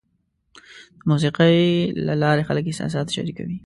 [0.99, 1.57] د موسیقۍ
[2.07, 3.57] له لارې خلک احساسات شریکوي.